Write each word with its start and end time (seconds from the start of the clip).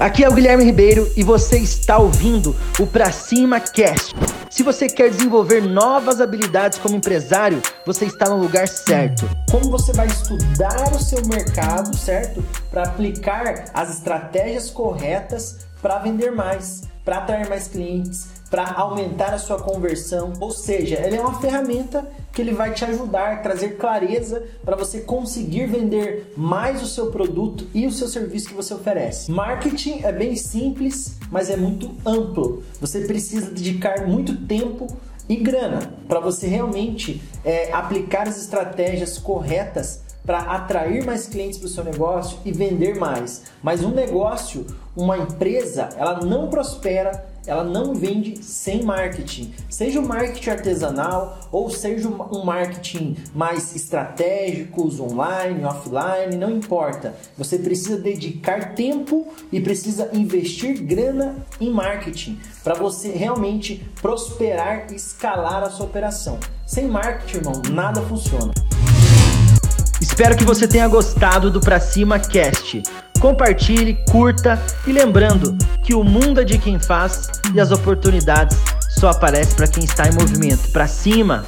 Aqui 0.00 0.24
é 0.24 0.28
o 0.30 0.32
Guilherme 0.32 0.64
Ribeiro 0.64 1.12
e 1.14 1.22
você 1.22 1.58
está 1.58 1.98
ouvindo 1.98 2.56
o 2.78 2.86
Pra 2.86 3.12
Cima 3.12 3.60
Cast. 3.60 4.14
Se 4.48 4.62
você 4.62 4.88
quer 4.88 5.10
desenvolver 5.10 5.60
novas 5.60 6.22
habilidades 6.22 6.78
como 6.78 6.96
empresário, 6.96 7.60
você 7.84 8.06
está 8.06 8.30
no 8.30 8.38
lugar 8.38 8.66
certo. 8.66 9.28
Como 9.50 9.70
você 9.70 9.92
vai 9.92 10.06
estudar 10.06 10.90
o 10.94 10.98
seu 10.98 11.22
mercado, 11.26 11.94
certo? 11.94 12.42
Para 12.70 12.84
aplicar 12.84 13.66
as 13.74 13.94
estratégias 13.94 14.70
corretas 14.70 15.58
para 15.82 15.98
vender 15.98 16.30
mais, 16.30 16.80
para 17.04 17.18
atrair 17.18 17.48
mais 17.48 17.68
clientes, 17.68 18.28
para 18.50 18.72
aumentar 18.72 19.32
a 19.32 19.38
sua 19.38 19.58
conversão. 19.60 20.32
Ou 20.40 20.50
seja, 20.50 20.96
ele 20.96 21.16
é 21.16 21.20
uma 21.20 21.40
ferramenta 21.40 22.08
que 22.32 22.40
ele 22.40 22.52
vai 22.52 22.72
te 22.72 22.84
ajudar 22.84 23.32
a 23.32 23.36
trazer 23.36 23.76
clareza 23.76 24.42
para 24.64 24.76
você 24.76 25.00
conseguir 25.00 25.66
vender 25.66 26.32
mais 26.36 26.82
o 26.82 26.86
seu 26.86 27.10
produto 27.10 27.66
e 27.74 27.86
o 27.86 27.92
seu 27.92 28.08
serviço 28.08 28.48
que 28.48 28.54
você 28.54 28.74
oferece. 28.74 29.30
Marketing 29.30 30.00
é 30.02 30.12
bem 30.12 30.36
simples, 30.36 31.16
mas 31.30 31.50
é 31.50 31.56
muito 31.56 31.90
amplo. 32.04 32.62
Você 32.80 33.00
precisa 33.00 33.50
dedicar 33.50 34.06
muito 34.06 34.36
tempo 34.46 34.86
e 35.28 35.36
grana 35.36 35.94
para 36.08 36.18
você 36.18 36.48
realmente 36.48 37.22
é, 37.44 37.72
aplicar 37.72 38.26
as 38.26 38.36
estratégias 38.36 39.16
corretas 39.16 40.09
para 40.30 40.42
atrair 40.42 41.04
mais 41.04 41.26
clientes 41.26 41.58
para 41.58 41.66
o 41.66 41.68
seu 41.68 41.82
negócio 41.82 42.38
e 42.44 42.52
vender 42.52 42.94
mais. 42.94 43.42
Mas 43.60 43.82
um 43.82 43.90
negócio, 43.90 44.64
uma 44.96 45.18
empresa, 45.18 45.88
ela 45.96 46.20
não 46.20 46.48
prospera 46.48 47.28
ela 47.46 47.64
não 47.64 47.94
vende 47.94 48.44
sem 48.44 48.82
marketing. 48.82 49.52
Seja 49.68 49.98
o 49.98 50.04
um 50.04 50.06
marketing 50.06 50.50
artesanal 50.50 51.40
ou 51.50 51.70
seja 51.70 52.06
um 52.06 52.44
marketing 52.44 53.16
mais 53.34 53.74
estratégico, 53.74 54.88
online, 55.02 55.64
offline, 55.64 56.36
não 56.36 56.50
importa. 56.50 57.14
Você 57.38 57.58
precisa 57.58 57.96
dedicar 57.96 58.74
tempo 58.74 59.26
e 59.50 59.58
precisa 59.58 60.10
investir 60.12 60.82
grana 60.84 61.44
em 61.58 61.70
marketing 61.70 62.38
para 62.62 62.74
você 62.74 63.08
realmente 63.08 63.84
prosperar 64.02 64.92
e 64.92 64.96
escalar 64.96 65.62
a 65.62 65.70
sua 65.70 65.86
operação. 65.86 66.38
Sem 66.66 66.86
marketing, 66.86 67.38
irmão, 67.38 67.62
nada 67.72 68.02
funciona. 68.02 68.52
Espero 70.20 70.36
que 70.36 70.44
você 70.44 70.68
tenha 70.68 70.86
gostado 70.86 71.50
do 71.50 71.60
Pra 71.60 71.80
Cima 71.80 72.18
Cast. 72.18 72.82
Compartilhe, 73.18 73.98
curta 74.10 74.62
e 74.86 74.92
lembrando 74.92 75.56
que 75.82 75.94
o 75.94 76.04
mundo 76.04 76.42
é 76.42 76.44
de 76.44 76.58
quem 76.58 76.78
faz 76.78 77.30
e 77.54 77.58
as 77.58 77.72
oportunidades 77.72 78.58
só 78.90 79.08
aparecem 79.08 79.56
para 79.56 79.66
quem 79.66 79.82
está 79.82 80.06
em 80.06 80.12
movimento. 80.12 80.70
Para 80.72 80.86
cima! 80.86 81.46